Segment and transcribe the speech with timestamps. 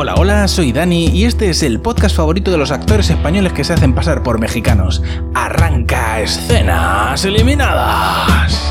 [0.00, 3.64] Hola, hola, soy Dani y este es el podcast favorito de los actores españoles que
[3.64, 5.02] se hacen pasar por mexicanos.
[5.34, 8.70] Arranca escenas eliminadas.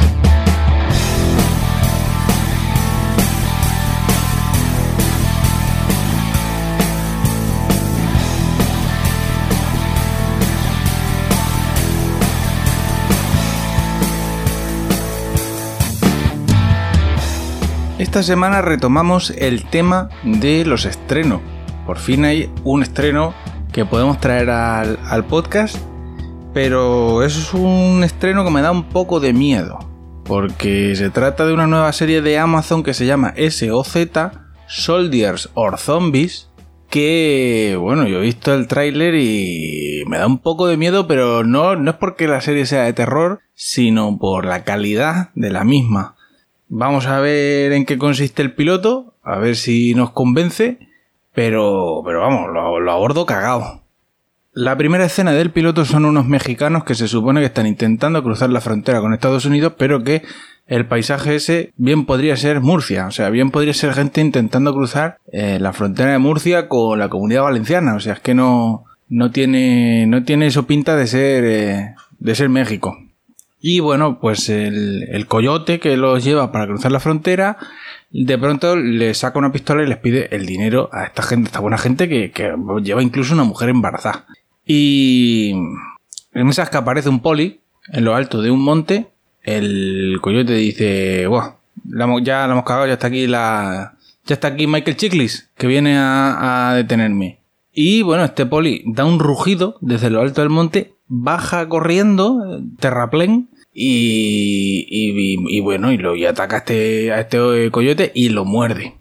[18.08, 21.42] Esta semana retomamos el tema de los estrenos.
[21.86, 23.34] Por fin hay un estreno
[23.74, 25.76] que podemos traer al, podcast,
[26.54, 29.80] pero eso es un estreno que me da un poco de miedo,
[30.24, 33.98] porque se trata de una nueva serie de Amazon que se llama SOZ,
[34.68, 36.50] Soldiers or Zombies,
[36.90, 41.44] que, bueno, yo he visto el tráiler y me da un poco de miedo, pero
[41.44, 45.66] no, no es porque la serie sea de terror, sino por la calidad de la
[45.66, 46.17] misma.
[46.70, 50.80] Vamos a ver en qué consiste el piloto, a ver si nos convence,
[51.34, 53.84] pero, pero vamos, lo, lo abordo cagado.
[54.54, 58.50] La primera escena del piloto son unos mexicanos que se supone que están intentando cruzar
[58.50, 60.24] la frontera con Estados Unidos, pero que
[60.66, 65.20] el paisaje ese bien podría ser Murcia, o sea, bien podría ser gente intentando cruzar
[65.32, 69.32] eh, la frontera de Murcia con la comunidad valenciana, o sea, es que no, no
[69.32, 72.98] tiene, no tiene eso pinta de ser, eh, de ser México.
[73.60, 77.58] Y bueno, pues el, coyote que los lleva para cruzar la frontera,
[78.12, 81.60] de pronto le saca una pistola y les pide el dinero a esta gente, esta
[81.60, 82.32] buena gente que,
[82.84, 84.26] lleva incluso una mujer embarazada.
[84.66, 85.54] Y
[86.34, 89.08] en esas que aparece un poli en lo alto de un monte,
[89.42, 91.56] el coyote dice, Buah,
[92.22, 93.94] ya la hemos cagado, ya está aquí la...
[94.26, 97.40] Ya está aquí Michael Chiklis, que viene a, a detenerme.
[97.72, 103.50] Y bueno, este poli da un rugido desde lo alto del monte baja corriendo, terraplén,
[103.80, 108.96] y, bueno, y, lo, ataca a este, este coyote y lo muerde.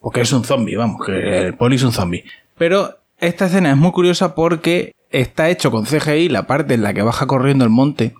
[0.00, 2.24] Porque es un zombie, vamos, que el poli es un zombie.
[2.56, 6.94] Pero esta escena es muy curiosa porque está hecho con CGI la parte en la
[6.94, 8.14] que baja corriendo el monte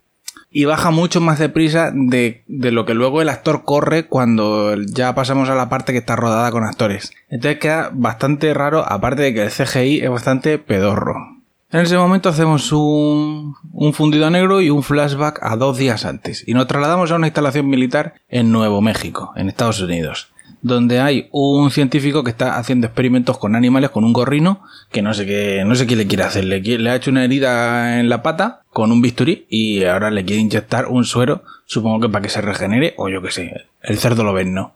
[0.51, 5.15] y baja mucho más deprisa de, de, lo que luego el actor corre cuando ya
[5.15, 7.13] pasamos a la parte que está rodada con actores.
[7.29, 11.40] Entonces queda bastante raro, aparte de que el CGI es bastante pedorro.
[11.73, 13.55] En ese momento hacemos un,
[13.93, 17.69] fundido negro y un flashback a dos días antes y nos trasladamos a una instalación
[17.69, 20.33] militar en Nuevo México, en Estados Unidos,
[20.63, 25.15] donde hay un científico que está haciendo experimentos con animales con un gorrino que no
[25.15, 28.09] sé qué, no sé qué le quiere hacer, le, le ha hecho una herida en
[28.09, 32.23] la pata con un bisturí y ahora le quiere inyectar un suero, supongo que para
[32.23, 34.75] que se regenere o yo qué sé, el cerdo lo ven, ¿no?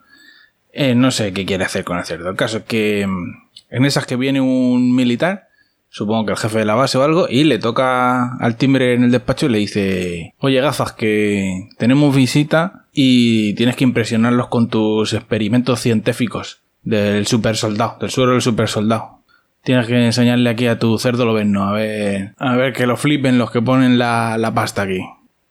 [0.73, 2.31] Eh, no sé qué quiere hacer con el cerdo.
[2.31, 5.49] El caso es que mm, en esas que viene un militar
[5.95, 9.05] supongo que el jefe de la base o algo, y le toca al timbre en
[9.05, 14.69] el despacho y le dice, oye gafas, que tenemos visita y tienes que impresionarlos con
[14.69, 19.21] tus experimentos científicos del super soldado, del suero del super soldado.
[19.63, 21.69] Tienes que enseñarle aquí a tu cerdo lo ¿no?
[21.69, 24.99] A ver, a ver que lo flipen los que ponen la, la pasta aquí.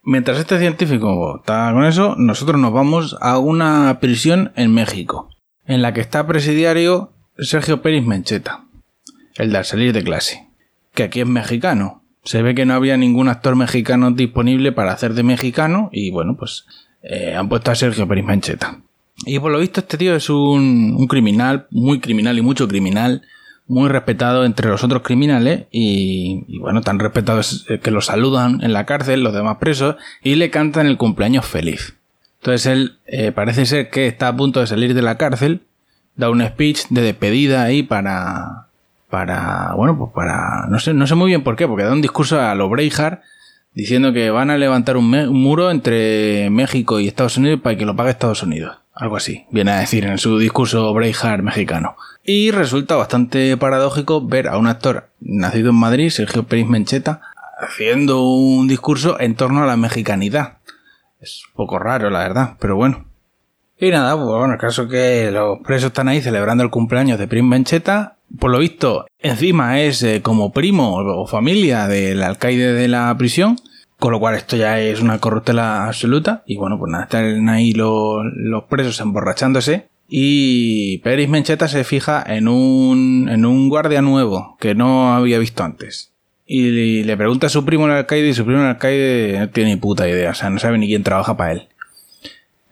[0.03, 5.29] Mientras este científico está con eso, nosotros nos vamos a una prisión en México,
[5.65, 8.62] en la que está presidiario Sergio Pérez Mencheta
[9.35, 10.47] el de salir de clase,
[10.93, 12.03] que aquí es mexicano.
[12.23, 16.37] Se ve que no había ningún actor mexicano disponible para hacer de mexicano y bueno,
[16.37, 16.65] pues
[17.01, 18.79] eh, han puesto a Sergio Pérez Mancheta.
[19.25, 23.23] Y por lo visto este tío es un, un, criminal, muy criminal y mucho criminal,
[23.67, 28.63] muy respetado entre los otros criminales y, y bueno, tan respetado es que lo saludan
[28.63, 31.95] en la cárcel los demás presos y le cantan el cumpleaños feliz.
[32.43, 35.61] Entonces él eh, parece ser que está a punto de salir de la cárcel,
[36.17, 38.67] da un speech de despedida ahí para,
[39.13, 42.01] para, bueno, pues para, no sé, no sé muy bien por qué, porque da un
[42.01, 43.19] discurso a lo Breihard
[43.75, 47.95] diciendo que van a levantar un, muro entre México y Estados Unidos para que lo
[47.95, 48.75] pague Estados Unidos.
[48.95, 51.95] Algo así, viene a decir en su discurso Breihard mexicano.
[52.23, 57.21] Y resulta bastante paradójico ver a un actor nacido en Madrid, Sergio Pérez Mencheta,
[57.59, 60.57] haciendo un discurso en torno a la mexicanidad.
[61.21, 63.05] Es un poco raro, la verdad, pero bueno.
[63.83, 67.19] Y nada, pues bueno, el caso es que los presos están ahí celebrando el cumpleaños
[67.19, 72.73] de Prim Mencheta por lo visto, encima es eh, como primo o familia del alcaide
[72.73, 73.57] de la prisión,
[73.99, 76.43] con lo cual esto ya es una corruptela absoluta.
[76.45, 78.23] Y bueno, pues nada, están ahí los,
[78.69, 79.87] presos emborrachándose.
[80.07, 85.63] Y Pérez Mencheta se fija en un, en un guardia nuevo que no había visto
[85.63, 86.13] antes.
[86.45, 89.71] Y le pregunta a su primo el alcaide y su primo el alcaide no tiene
[89.71, 91.67] ni puta idea, o sea, no sabe ni quién trabaja para él.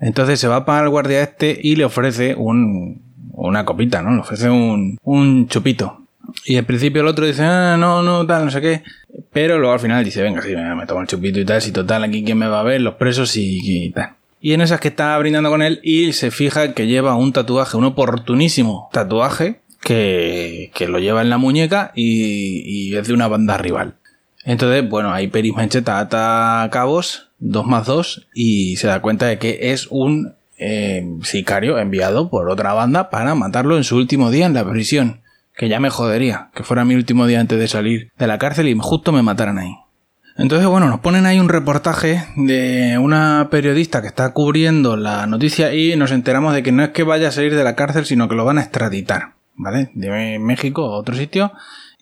[0.02, 3.02] Entonces se va para el guardia este y le ofrece un,
[3.34, 4.12] una copita, ¿no?
[4.12, 6.02] Le ofrece un, un chupito.
[6.46, 8.84] Y al principio el otro dice, ah, no, no, tal, no sé qué.
[9.32, 12.04] Pero luego al final dice, venga, sí, me, tomo el chupito y tal, si total,
[12.04, 14.16] aquí quién me va a ver, los presos y, tal.
[14.40, 17.78] Y en esas que está brindando con él y se fija que lleva un tatuaje,
[17.78, 23.28] un oportunísimo tatuaje, que, que lo lleva en la muñeca y, y es de una
[23.28, 23.96] banda rival.
[24.44, 29.38] Entonces, bueno, ahí Peris Mencheta ata cabos, dos más dos, y se da cuenta de
[29.38, 34.46] que es un eh, sicario enviado por otra banda para matarlo en su último día
[34.46, 35.22] en la prisión.
[35.54, 38.70] Que ya me jodería, que fuera mi último día antes de salir de la cárcel
[38.70, 39.76] y justo me mataran ahí.
[40.38, 45.74] Entonces, bueno, nos ponen ahí un reportaje de una periodista que está cubriendo la noticia
[45.74, 48.30] y nos enteramos de que no es que vaya a salir de la cárcel, sino
[48.30, 49.92] que lo van a extraditar, ¿vale?
[49.94, 51.52] De México a otro sitio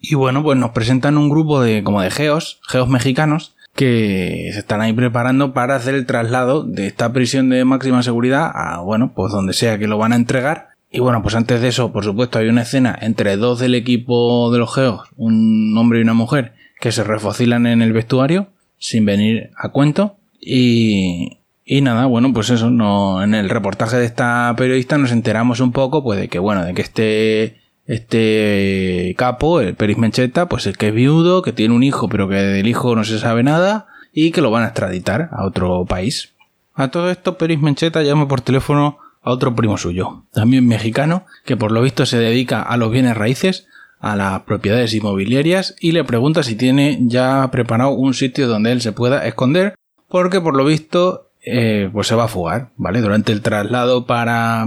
[0.01, 4.59] y bueno, pues nos presentan un grupo de como de geos, geos mexicanos, que se
[4.59, 9.13] están ahí preparando para hacer el traslado de esta prisión de máxima seguridad a, bueno,
[9.15, 10.71] pues donde sea que lo van a entregar.
[10.91, 14.51] Y bueno, pues antes de eso, por supuesto, hay una escena entre dos del equipo
[14.51, 18.49] de los geos, un hombre y una mujer, que se refocilan en el vestuario,
[18.79, 20.17] sin venir a cuento.
[20.41, 25.61] Y, y nada, bueno, pues eso, no, en el reportaje de esta periodista nos enteramos
[25.61, 27.58] un poco, pues de que, bueno, de que este
[27.89, 32.29] este capo, el Peris Mencheta, pues el que es viudo, que tiene un hijo, pero
[32.29, 35.85] que del hijo no se sabe nada, y que lo van a extraditar a otro
[35.85, 36.29] país.
[36.75, 41.57] A todo esto, Peris Mencheta llama por teléfono a otro primo suyo, también mexicano, que
[41.57, 43.65] por lo visto se dedica a los bienes raíces,
[43.99, 48.81] a las propiedades inmobiliarias, y le pregunta si tiene ya preparado un sitio donde él
[48.81, 49.73] se pueda esconder,
[50.07, 53.01] porque por lo visto, eh, pues se va a fugar, ¿vale?
[53.01, 54.65] Durante el traslado para,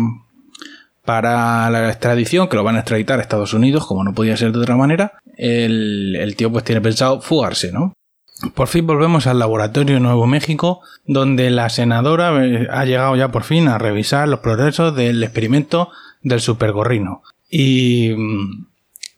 [1.05, 4.53] para la extradición, que lo van a extraditar a Estados Unidos, como no podía ser
[4.53, 7.95] de otra manera, el, tío pues tiene pensado fugarse, ¿no?
[8.55, 13.45] Por fin volvemos al laboratorio Nuevo México, donde la senadora eh, ha llegado ya por
[13.45, 15.91] fin a revisar los progresos del experimento
[16.23, 17.23] del supergorrino.
[17.49, 18.67] Y mm,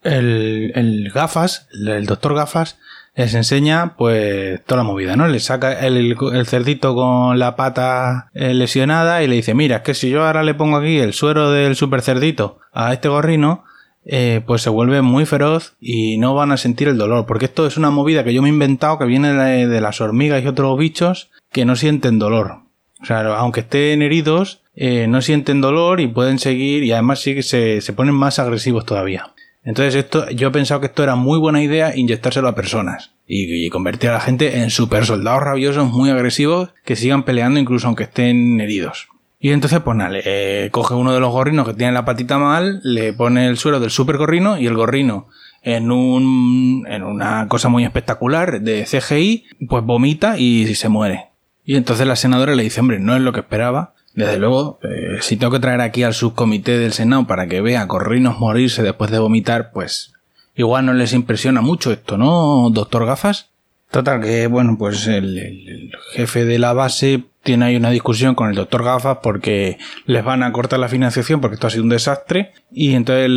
[0.03, 2.79] el, el gafas, el doctor gafas,
[3.16, 5.28] les enseña pues toda la movida, ¿no?
[5.28, 6.16] Le saca el,
[6.46, 10.43] cerdito con la pata eh, lesionada y le dice, mira, es que si yo ahora
[10.43, 13.64] le pongo aquí el suero del super cerdito a este gorrino,
[14.05, 17.66] eh, pues se vuelve muy feroz y no van a sentir el dolor, porque esto
[17.66, 19.32] es una movida que yo me he inventado que viene
[19.66, 22.62] de, las hormigas y otros bichos que no sienten dolor.
[23.00, 27.34] O sea, aunque estén heridos, eh, no sienten dolor y pueden seguir y además sí
[27.34, 29.34] que se, se ponen más agresivos todavía.
[29.64, 33.69] Entonces esto, yo he pensado que esto era muy buena idea inyectárselo a personas y,
[33.70, 38.05] convertir a la gente en super soldados rabiosos muy agresivos que sigan peleando incluso aunque
[38.05, 39.08] estén heridos.
[39.40, 42.81] Y entonces, pues nada, le, coge uno de los gorrinos que tiene la patita mal,
[42.82, 45.28] le pone el suelo del super gorrino y el gorrino
[45.62, 51.28] en un, en una cosa muy espectacular de CGI, pues vomita y se muere.
[51.64, 55.19] Y entonces la senadora le dice, hombre, no es lo que esperaba, desde luego, eh,
[55.20, 59.11] si tengo que traer aquí al subcomité del Senado para que vea corrinos morirse después
[59.11, 60.12] de vomitar, pues
[60.55, 63.50] igual no les impresiona mucho esto, ¿no, doctor Gafas?
[63.90, 68.56] Total, que bueno, pues el, jefe de la base tiene ahí una discusión con el
[68.56, 72.52] doctor Gafas porque les van a cortar la financiación porque esto ha sido un desastre
[72.72, 73.28] y entonces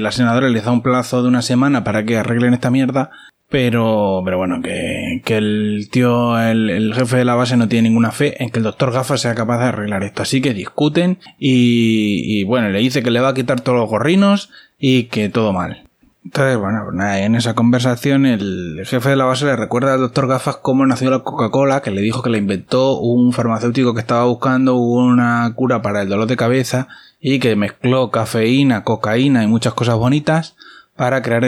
[0.00, 3.10] la senadora les da un plazo de una semana para que arreglen esta mierda
[3.48, 7.88] pero, pero bueno, que, que el tío, el, el, jefe de la base no tiene
[7.88, 10.22] ninguna fe en que el doctor Gafas sea capaz de arreglar esto.
[10.22, 13.88] Así que discuten y, y bueno, le dice que le va a quitar todos los
[13.88, 15.84] gorrinos y que todo mal.
[16.24, 20.00] Entonces, bueno, pues nada, en esa conversación el jefe de la base le recuerda al
[20.00, 24.00] doctor Gafas cómo nació la Coca-Cola, que le dijo que le inventó un farmacéutico que
[24.00, 26.88] estaba buscando una cura para el dolor de cabeza
[27.20, 30.56] y que mezcló cafeína, cocaína y muchas cosas bonitas
[30.96, 31.44] para crear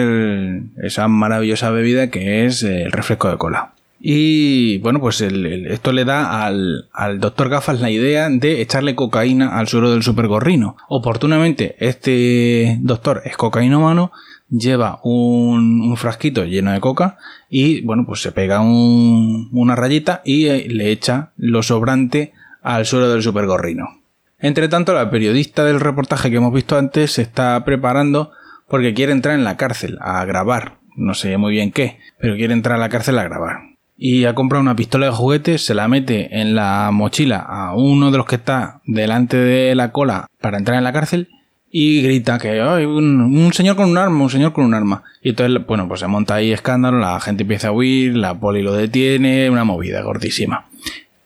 [0.83, 3.73] esa maravillosa bebida que es el refresco de cola.
[4.01, 6.87] Y bueno, pues esto le da al,
[7.19, 10.77] doctor Gafas la idea de echarle cocaína al suelo del supergorrino.
[10.89, 14.13] Oportunamente, este doctor es cocainómano,
[14.51, 17.19] lleva un, frasquito lleno de coca
[17.51, 23.09] y bueno, pues se pega una rayita y eh, le echa lo sobrante al suelo
[23.09, 23.99] del supergorrino.
[24.39, 28.31] Entre tanto, la periodista del reportaje que hemos visto antes se está preparando
[28.69, 30.79] porque quiere entrar en la cárcel a grabar.
[30.97, 33.57] No sé muy bien qué, pero quiere entrar a la cárcel a grabar.
[33.97, 38.11] Y ha comprado una pistola de juguete, se la mete en la mochila a uno
[38.11, 41.29] de los que está delante de la cola para entrar en la cárcel
[41.71, 45.03] y grita que hay un, señor con un arma, un señor con un arma.
[45.23, 48.63] Y entonces, bueno, pues se monta ahí escándalo, la gente empieza a huir, la poli
[48.63, 50.67] lo detiene, una movida gordísima.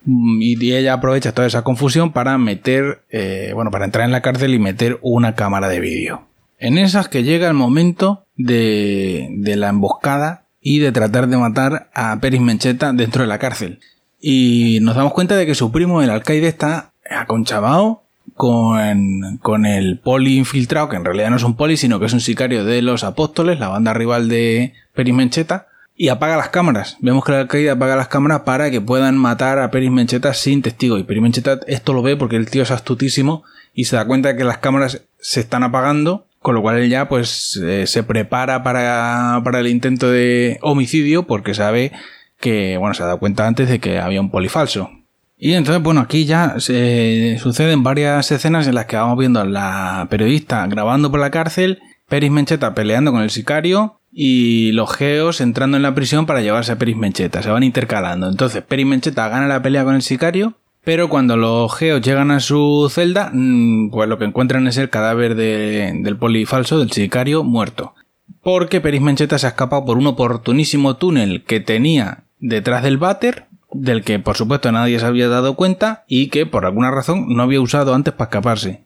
[0.04, 4.54] Y ella aprovecha toda esa confusión para meter, eh, bueno, para entrar en la cárcel
[4.54, 6.26] y meter una cámara de vídeo.
[6.62, 11.90] En esas que llega el momento de, de la emboscada y de tratar de matar
[11.92, 13.80] a Peris Mencheta dentro de la cárcel.
[14.20, 18.04] Y nos damos cuenta de que su primo, el alcaide, está aconchabado
[18.34, 22.12] con, con el poli infiltrado, que en realidad no es un poli, sino que es
[22.12, 25.66] un sicario de los apóstoles, la banda rival de Peris Mencheta,
[25.96, 26.96] y apaga las cámaras.
[27.00, 30.62] Vemos que el alcaide apaga las cámaras para que puedan matar a Peris Mencheta sin
[30.62, 30.96] testigo.
[30.96, 33.42] Y Peris Mencheta esto lo ve porque el tío es astutísimo
[33.74, 36.90] y se da cuenta de que las cámaras se están apagando Con lo cual él
[36.90, 41.92] ya pues eh, se prepara para, para el intento de homicidio porque sabe
[42.40, 44.90] que, bueno, se ha dado cuenta antes de que había un polifalso.
[45.38, 49.44] Y entonces, bueno, aquí ya se suceden varias escenas en las que vamos viendo a
[49.44, 55.40] la periodista grabando por la cárcel, Peris Mencheta peleando con el sicario y los geos
[55.40, 57.42] entrando en la prisión para llevarse a Peris Mencheta.
[57.42, 58.28] Se van intercalando.
[58.28, 60.54] Entonces, Peris Mencheta gana la pelea con el sicario,
[60.84, 64.90] pero cuando los geos llegan a su celda, mm, pues lo que encuentran es el
[64.90, 67.94] cadáver del polifalso, del sicario, muerto.
[68.42, 73.46] Porque Peris Mencheta se ha escapado por un oportunísimo túnel que tenía detrás del váter
[73.72, 77.42] del que por supuesto nadie se había dado cuenta y que por alguna razón no
[77.42, 78.84] había usado antes para escaparse.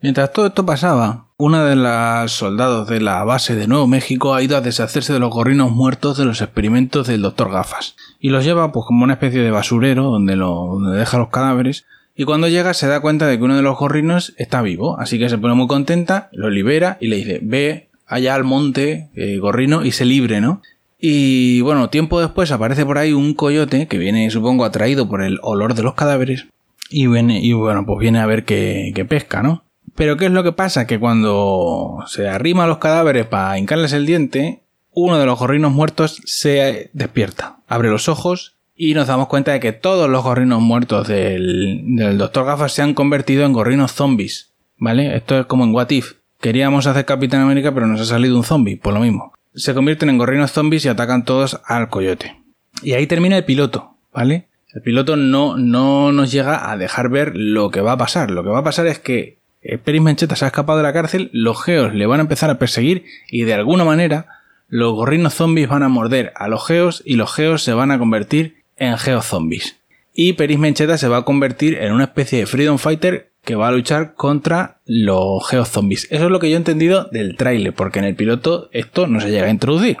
[0.00, 4.42] Mientras todo esto pasaba, una de las soldados de la base de Nuevo México ha
[4.42, 8.44] ido a deshacerse de los gorrinos muertos de los experimentos del doctor Gafas y los
[8.44, 12.48] lleva pues como una especie de basurero donde, lo, donde deja los cadáveres y cuando
[12.48, 15.36] llega se da cuenta de que uno de los gorrinos está vivo, así que se
[15.36, 19.92] pone muy contenta, lo libera y le dice ve allá al monte, eh, gorrino, y
[19.92, 20.62] se libre, ¿no?
[20.98, 25.38] Y bueno, tiempo después aparece por ahí un coyote que viene, supongo, atraído por el
[25.42, 26.46] olor de los cadáveres.
[26.88, 29.64] Y, viene, y bueno, pues viene a ver qué, pesca, ¿no?
[29.96, 30.86] Pero ¿qué es lo que pasa?
[30.86, 34.60] Que cuando se arrima a los cadáveres para hincarles el diente,
[34.92, 39.60] uno de los gorrinos muertos se despierta, abre los ojos y nos damos cuenta de
[39.60, 44.52] que todos los gorrinos muertos del, del Doctor Gafas se han convertido en gorrinos zombies.
[44.78, 45.16] ¿Vale?
[45.16, 46.12] Esto es como en What If.
[46.38, 50.10] Queríamos hacer Capitán América, pero nos ha salido un zombie, por lo mismo se convierten
[50.10, 52.36] en gorrinos zombies y atacan todos al coyote.
[52.82, 54.48] Y ahí termina el piloto, ¿vale?
[54.72, 58.30] El piloto no, no nos llega a dejar ver lo que va a pasar.
[58.30, 59.38] Lo que va a pasar es que
[59.84, 62.58] Peris Mencheta se ha escapado de la cárcel, los geos le van a empezar a
[62.58, 64.26] perseguir y de alguna manera
[64.68, 67.98] los gorrinos zombies van a morder a los geos y los geos se van a
[67.98, 69.78] convertir en geos zombies.
[70.12, 73.68] Y Peris Mencheta se va a convertir en una especie de Freedom Fighter que va
[73.68, 76.08] a luchar contra los geozombies.
[76.10, 79.20] Eso es lo que yo he entendido del tráiler, porque en el piloto esto no
[79.20, 79.98] se llega a introducir.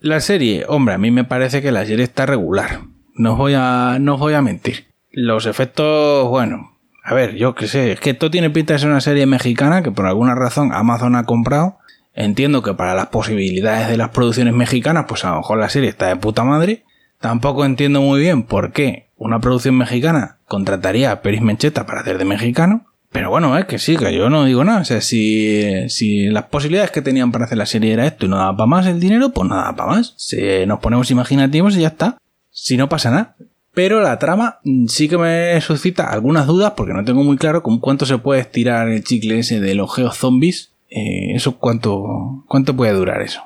[0.00, 2.82] La serie, hombre, a mí me parece que la serie está regular.
[3.14, 4.86] No os voy a, no voy a mentir.
[5.10, 6.75] Los efectos, bueno,
[7.08, 9.80] a ver, yo qué sé, es que esto tiene pinta de ser una serie mexicana
[9.80, 11.78] que por alguna razón Amazon ha comprado.
[12.14, 15.88] Entiendo que para las posibilidades de las producciones mexicanas, pues a lo mejor la serie
[15.88, 16.82] está de puta madre.
[17.20, 22.18] Tampoco entiendo muy bien por qué una producción mexicana contrataría a Peris Mencheta para hacer
[22.18, 22.86] de mexicano.
[23.12, 24.80] Pero bueno, es que sí, que yo no digo nada.
[24.80, 28.28] O sea, si, si las posibilidades que tenían para hacer la serie era esto y
[28.28, 30.14] no daba para más el dinero, pues no daba para más.
[30.16, 32.18] Si nos ponemos imaginativos y ya está.
[32.50, 33.36] Si no pasa nada.
[33.76, 37.78] Pero la trama sí que me suscita algunas dudas porque no tengo muy claro con
[37.78, 40.70] cuánto se puede estirar el chicle ese de los geozombies.
[40.88, 43.42] Eh, eso cuánto, cuánto puede durar eso.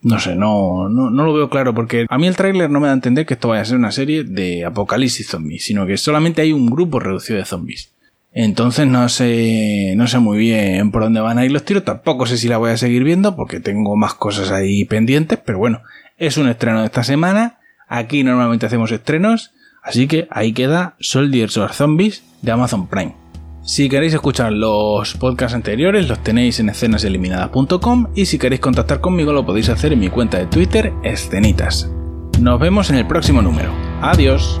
[0.00, 2.86] No sé, no, no, no, lo veo claro porque a mí el tráiler no me
[2.86, 5.98] da a entender que esto vaya a ser una serie de apocalipsis zombies, sino que
[5.98, 7.92] solamente hay un grupo reducido de zombies.
[8.32, 12.24] Entonces no sé, no sé muy bien por dónde van a ir los tiros, tampoco
[12.24, 15.82] sé si la voy a seguir viendo porque tengo más cosas ahí pendientes, pero bueno,
[16.16, 19.52] es un estreno de esta semana, aquí normalmente hacemos estrenos,
[19.86, 23.14] así que ahí queda Soldiers of Zombies de Amazon Prime.
[23.62, 29.32] Si queréis escuchar los podcasts anteriores, los tenéis en escenaseliminadas.com y si queréis contactar conmigo
[29.32, 31.90] lo podéis hacer en mi cuenta de Twitter, escenitas.
[32.40, 33.72] Nos vemos en el próximo número.
[34.02, 34.60] Adiós.